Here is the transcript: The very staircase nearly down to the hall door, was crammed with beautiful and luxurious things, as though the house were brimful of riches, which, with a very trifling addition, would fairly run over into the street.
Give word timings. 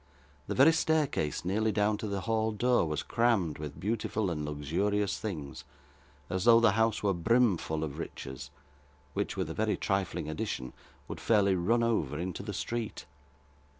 The 0.47 0.55
very 0.55 0.73
staircase 0.73 1.45
nearly 1.45 1.71
down 1.71 1.95
to 1.99 2.07
the 2.07 2.21
hall 2.21 2.51
door, 2.51 2.87
was 2.87 3.03
crammed 3.03 3.59
with 3.59 3.79
beautiful 3.79 4.31
and 4.31 4.43
luxurious 4.43 5.19
things, 5.19 5.63
as 6.27 6.45
though 6.45 6.59
the 6.59 6.71
house 6.71 7.03
were 7.03 7.13
brimful 7.13 7.83
of 7.83 7.99
riches, 7.99 8.49
which, 9.13 9.37
with 9.37 9.47
a 9.47 9.53
very 9.53 9.77
trifling 9.77 10.27
addition, 10.27 10.73
would 11.07 11.19
fairly 11.19 11.53
run 11.53 11.83
over 11.83 12.17
into 12.17 12.41
the 12.41 12.51
street. 12.51 13.05